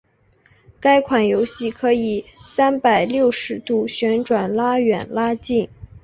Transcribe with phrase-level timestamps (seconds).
[0.79, 5.69] 该款游戏可以三百六十度旋转拉远拉近。